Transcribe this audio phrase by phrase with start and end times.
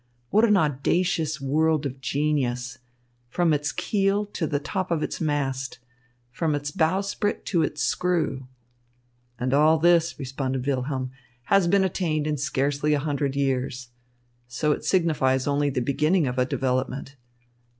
[0.31, 2.79] What an audacious world of genius,
[3.29, 5.77] from its keel to the top of its mast,
[6.31, 8.47] from its bowsprit to its screw!"
[9.37, 11.11] "And all this," responded Wilhelm,
[11.43, 13.89] "has been attained in scarcely a hundred years.
[14.47, 17.15] So it signifies only the beginning of a development.